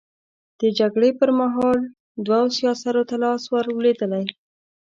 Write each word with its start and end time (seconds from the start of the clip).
د 0.59 0.61
جګړې 0.79 1.09
پر 1.19 1.29
مهال 1.39 1.79
دوو 2.25 2.43
سياسرو 2.57 3.03
ته 3.09 3.15
لاس 3.23 3.43
ور 3.51 3.65
لوېدلی. 3.77 4.25